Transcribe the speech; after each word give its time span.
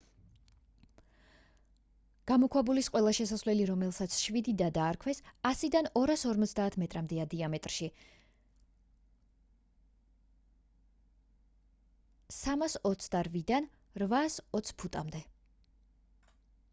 გამოქვაბულის 2.31 2.87
ყველა 2.95 3.11
შესასვლელი 3.17 3.67
რომელსაც 3.71 4.15
შვიდი 4.21 4.55
და 4.61 4.69
დაარქვეს 4.77 5.19
100-დან 5.59 5.89
250 6.01 6.79
მეტრამდეა 6.85 7.27
დიამეტრში 7.35 7.91
328-დან 12.39 13.71
820 14.09 14.77
ფუტამდე 14.85 15.23